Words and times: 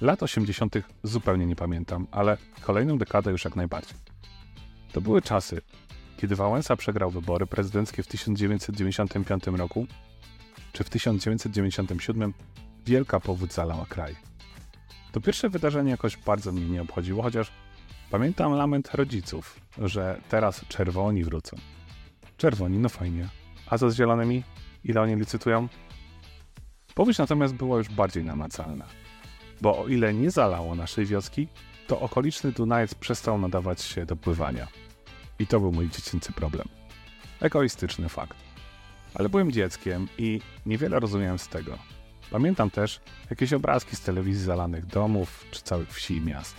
Lat 0.00 0.22
80. 0.22 0.76
zupełnie 1.02 1.46
nie 1.46 1.56
pamiętam, 1.56 2.06
ale 2.10 2.36
kolejną 2.60 2.98
dekadę 2.98 3.30
już 3.30 3.44
jak 3.44 3.56
najbardziej. 3.56 3.98
To 4.92 5.00
były 5.00 5.22
czasy, 5.22 5.60
kiedy 6.16 6.36
Wałęsa 6.36 6.76
przegrał 6.76 7.10
wybory 7.10 7.46
prezydenckie 7.46 8.02
w 8.02 8.06
1995 8.06 9.46
roku, 9.46 9.86
czy 10.72 10.84
w 10.84 10.90
1997 10.90 12.34
wielka 12.86 13.20
powódź 13.20 13.52
zalała 13.52 13.86
kraj. 13.86 14.16
To 15.12 15.20
pierwsze 15.20 15.48
wydarzenie 15.48 15.90
jakoś 15.90 16.16
bardzo 16.16 16.52
mnie 16.52 16.68
nie 16.68 16.82
obchodziło, 16.82 17.22
chociaż 17.22 17.52
pamiętam 18.10 18.52
lament 18.52 18.94
rodziców, 18.94 19.60
że 19.78 20.20
teraz 20.28 20.64
czerwoni 20.68 21.24
wrócą. 21.24 21.56
Czerwoni, 22.36 22.78
no 22.78 22.88
fajnie. 22.88 23.28
A 23.66 23.78
co 23.78 23.90
z 23.90 23.96
zielonymi? 23.96 24.42
Ile 24.84 25.00
oni 25.00 25.16
licytują? 25.16 25.68
Powódź 26.94 27.18
natomiast 27.18 27.54
była 27.54 27.78
już 27.78 27.88
bardziej 27.88 28.24
namacalna. 28.24 28.84
Bo 29.60 29.78
o 29.78 29.88
ile 29.88 30.14
nie 30.14 30.30
zalało 30.30 30.74
naszej 30.74 31.06
wioski, 31.06 31.48
to 31.86 32.00
okoliczny 32.00 32.52
Dunajec 32.52 32.94
przestał 32.94 33.38
nadawać 33.38 33.82
się 33.82 34.06
do 34.06 34.16
pływania. 34.16 34.66
I 35.38 35.46
to 35.46 35.60
był 35.60 35.72
mój 35.72 35.90
dziecięcy 35.90 36.32
problem. 36.32 36.68
Egoistyczny 37.40 38.08
fakt. 38.08 38.36
Ale 39.14 39.28
byłem 39.28 39.52
dzieckiem 39.52 40.08
i 40.18 40.40
niewiele 40.66 41.00
rozumiałem 41.00 41.38
z 41.38 41.48
tego. 41.48 41.78
Pamiętam 42.30 42.70
też 42.70 43.00
jakieś 43.30 43.52
obrazki 43.52 43.96
z 43.96 44.00
telewizji 44.00 44.44
zalanych 44.44 44.86
domów 44.86 45.44
czy 45.50 45.62
całych 45.62 45.92
wsi 45.92 46.16
i 46.16 46.20
miast. 46.20 46.56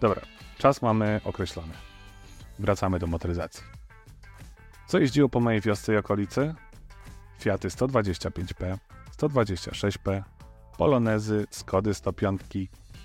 Dobra, 0.00 0.22
czas 0.58 0.82
mamy 0.82 1.20
określony. 1.24 1.74
Wracamy 2.58 2.98
do 2.98 3.06
motoryzacji. 3.06 3.64
Co 4.86 4.98
jeździło 4.98 5.28
po 5.28 5.40
mojej 5.40 5.60
wiosce 5.60 5.94
i 5.94 5.96
okolicy? 5.96 6.54
Fiaty 7.38 7.68
125P, 7.68 8.78
126P, 9.18 10.22
Polonezy, 10.78 11.46
Skody 11.50 11.94
105, 11.94 12.40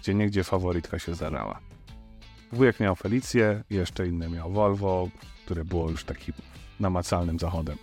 gdzie 0.02 0.14
niegdzie 0.14 0.44
faworytka 0.44 1.00
się 1.00 1.16
zdarzała. 1.16 1.60
Wujek 2.52 2.80
miał 2.80 2.96
Felicję, 2.96 3.64
jeszcze 3.70 4.08
inny 4.08 4.30
miał 4.30 4.52
Volvo, 4.52 5.10
które 5.46 5.66
było 5.66 5.90
już 5.90 6.04
takim 6.04 6.34
namacalnym 6.80 7.40
zachodem. 7.40 7.78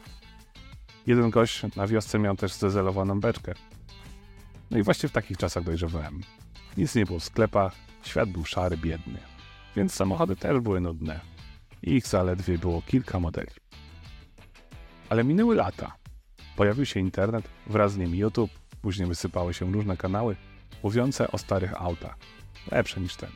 Jeden 1.07 1.31
gość 1.31 1.63
na 1.77 1.87
wiosce 1.87 2.19
miał 2.19 2.37
też 2.37 2.53
zezelowaną 2.53 3.21
beczkę. 3.21 3.55
No 4.71 4.79
i 4.79 4.83
właśnie 4.83 5.09
w 5.09 5.13
takich 5.13 5.37
czasach 5.37 5.65
dojrzewałem. 5.65 6.21
Nic 6.77 6.95
nie 6.95 7.07
było 7.07 7.19
w 7.19 7.25
sklepach, 7.25 7.75
świat 8.03 8.29
był 8.29 8.45
szary, 8.45 8.77
biedny. 8.77 9.19
Więc 9.77 9.95
samochody 9.95 10.37
też 10.37 10.61
były 10.61 10.81
nudne. 10.81 11.21
Ich 11.83 12.07
zaledwie 12.07 12.59
było 12.59 12.83
kilka 12.83 13.21
modeli. 13.21 13.53
Ale 15.09 15.25
minęły 15.25 15.55
lata. 15.55 15.97
Pojawił 16.57 16.87
się 16.87 17.01
internet, 17.01 17.49
wraz 17.67 17.93
z 17.93 17.97
nim 17.97 18.15
YouTube, 18.15 18.60
później 18.83 19.09
wysypały 19.09 19.55
się 19.55 19.73
różne 19.73 19.97
kanały 19.97 20.37
mówiące 20.83 21.31
o 21.33 21.39
starych 21.39 21.83
autach. 21.83 22.17
Lepsze 22.71 23.01
niż 23.01 23.17
ten. 23.17 23.31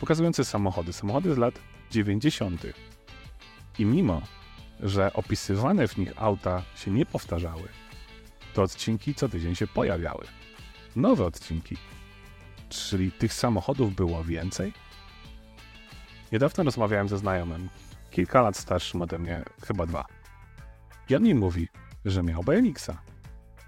Pokazujące 0.00 0.44
samochody, 0.44 0.92
samochody 0.92 1.34
z 1.34 1.38
lat 1.38 1.60
90. 1.90 2.66
I 3.78 3.84
mimo, 3.84 4.22
że 4.80 5.12
opisywane 5.12 5.88
w 5.88 5.96
nich 5.96 6.12
auta 6.16 6.62
się 6.76 6.90
nie 6.90 7.06
powtarzały, 7.06 7.68
to 8.54 8.62
odcinki 8.62 9.14
co 9.14 9.28
tydzień 9.28 9.54
się 9.54 9.66
pojawiały. 9.66 10.24
Nowe 10.96 11.24
odcinki. 11.24 11.76
Czyli 12.68 13.12
tych 13.12 13.34
samochodów 13.34 13.94
było 13.94 14.24
więcej? 14.24 14.72
Niedawno 16.32 16.64
rozmawiałem 16.64 17.08
ze 17.08 17.18
znajomym, 17.18 17.68
kilka 18.10 18.42
lat 18.42 18.56
starszym 18.56 19.02
ode 19.02 19.18
mnie, 19.18 19.42
chyba 19.66 19.86
dwa. 19.86 20.04
I 21.08 21.16
on 21.16 21.22
mi 21.22 21.34
mówi, 21.34 21.68
że 22.04 22.22
miał 22.22 22.42
BMX-a. 22.42 23.15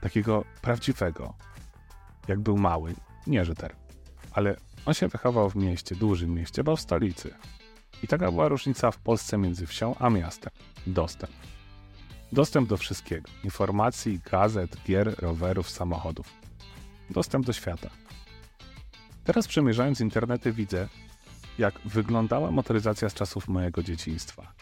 Takiego 0.01 0.45
prawdziwego. 0.63 1.35
Jak 2.29 2.41
był 2.41 2.59
mały, 2.59 2.95
nie 3.27 3.45
że. 3.45 3.55
Ale 4.33 4.57
on 4.87 4.95
się 4.95 5.09
wychował 5.09 5.51
w 5.51 5.57
mieście, 5.57 5.97
dużym 5.97 6.35
mieście, 6.35 6.65
bo 6.65 6.77
w 6.77 6.81
stolicy. 6.81 7.35
I 8.03 8.07
taka 8.09 8.31
była 8.31 8.49
różnica 8.49 8.91
w 8.91 8.99
Polsce 8.99 9.39
między 9.39 9.67
wsią 9.67 9.95
a 9.99 10.11
miastem. 10.11 10.53
Dostęp. 10.87 11.33
Dostęp 12.33 12.69
do 12.69 12.77
wszystkiego. 12.77 13.29
Informacji, 13.45 14.21
gazet, 14.31 14.77
gier, 14.87 15.15
rowerów, 15.19 15.71
samochodów. 15.71 16.33
Dostęp 17.11 17.47
do 17.47 17.53
świata. 17.53 17.91
Teraz 19.25 19.49
przemierzając 19.49 20.01
internety 20.01 20.53
widzę, 20.53 20.89
jak 21.59 21.81
wyglądała 21.85 22.51
motoryzacja 22.51 23.09
z 23.09 23.15
czasów 23.15 23.49
mojego 23.49 23.83
dzieciństwa. 23.83 24.53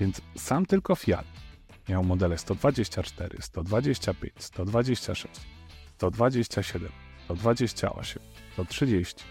Więc 0.00 0.20
sam 0.36 0.66
tylko 0.66 0.94
Fiat 0.94 1.26
miał 1.88 2.04
modele 2.04 2.38
124, 2.38 3.36
125, 3.40 4.32
126, 4.38 5.26
127, 5.96 6.88
128, 7.24 8.22
130, 8.52 9.24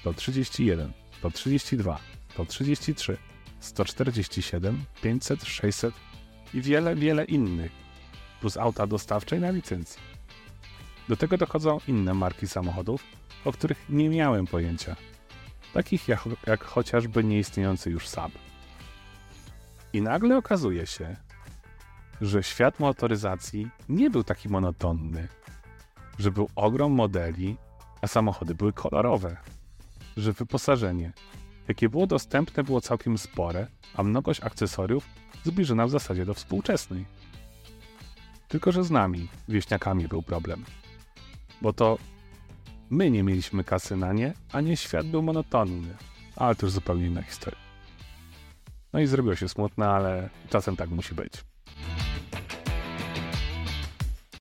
131, 0.00 0.92
132, 1.18 1.98
133, 2.32 3.18
147, 3.60 4.84
500, 5.02 5.44
600 5.44 5.94
i 6.54 6.62
wiele, 6.62 6.94
wiele 6.94 7.24
innych, 7.24 7.72
plus 8.40 8.56
auta 8.56 8.86
dostawcze 8.86 9.36
i 9.36 9.40
na 9.40 9.50
licencji. 9.50 10.00
Do 11.08 11.16
tego 11.16 11.38
dochodzą 11.38 11.78
inne 11.88 12.14
marki 12.14 12.48
samochodów, 12.48 13.04
o 13.44 13.52
których 13.52 13.84
nie 13.88 14.08
miałem 14.08 14.46
pojęcia, 14.46 14.96
takich 15.74 16.08
jak, 16.08 16.24
jak 16.46 16.64
chociażby 16.64 17.24
nieistniejący 17.24 17.90
już 17.90 18.08
Saab. 18.08 18.32
I 19.92 20.02
nagle 20.02 20.36
okazuje 20.36 20.86
się, 20.86 21.16
że 22.20 22.42
świat 22.42 22.80
motoryzacji 22.80 23.68
nie 23.88 24.10
był 24.10 24.24
taki 24.24 24.48
monotonny, 24.48 25.28
że 26.18 26.30
był 26.30 26.48
ogrom 26.56 26.92
modeli, 26.92 27.56
a 28.02 28.06
samochody 28.06 28.54
były 28.54 28.72
kolorowe, 28.72 29.36
że 30.16 30.32
wyposażenie, 30.32 31.12
jakie 31.68 31.88
było 31.88 32.06
dostępne, 32.06 32.64
było 32.64 32.80
całkiem 32.80 33.18
spore, 33.18 33.66
a 33.94 34.02
mnogość 34.02 34.40
akcesoriów 34.42 35.04
zbliżona 35.44 35.86
w 35.86 35.90
zasadzie 35.90 36.24
do 36.24 36.34
współczesnej. 36.34 37.06
Tylko, 38.48 38.72
że 38.72 38.84
z 38.84 38.90
nami, 38.90 39.28
wieśniakami, 39.48 40.08
był 40.08 40.22
problem. 40.22 40.64
Bo 41.62 41.72
to 41.72 41.98
my 42.90 43.10
nie 43.10 43.22
mieliśmy 43.22 43.64
kasy 43.64 43.96
na 43.96 44.12
nie, 44.12 44.32
a 44.52 44.60
nie 44.60 44.76
świat 44.76 45.06
był 45.06 45.22
monotonny. 45.22 45.96
Ale 46.36 46.54
to 46.54 46.66
już 46.66 46.72
zupełnie 46.72 47.06
inna 47.06 47.22
historia. 47.22 47.60
No 48.92 49.00
i 49.00 49.06
zrobiło 49.06 49.36
się 49.36 49.48
smutne, 49.48 49.88
ale 49.88 50.30
czasem 50.50 50.76
tak 50.76 50.90
musi 50.90 51.14
być. 51.14 51.32